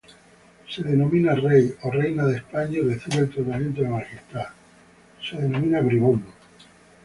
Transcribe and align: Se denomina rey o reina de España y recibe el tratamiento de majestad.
Se 0.67 0.81
denomina 0.81 1.35
rey 1.35 1.75
o 1.83 1.91
reina 1.91 2.25
de 2.25 2.37
España 2.37 2.79
y 2.79 2.81
recibe 2.81 3.17
el 3.25 3.29
tratamiento 3.29 3.83
de 3.83 3.89
majestad. 3.89 4.47